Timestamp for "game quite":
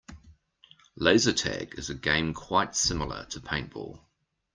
1.93-2.75